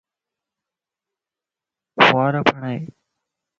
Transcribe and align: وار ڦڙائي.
وار 1.99 2.33
ڦڙائي. 2.47 2.79